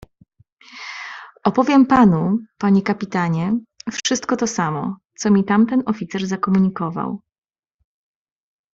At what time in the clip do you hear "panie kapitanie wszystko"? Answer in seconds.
2.57-4.37